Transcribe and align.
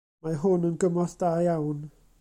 Mae 0.27 0.37
hwn 0.43 0.65
yn 0.69 0.79
gymorth 0.85 1.15
da 1.25 1.31
iawn. 1.49 1.85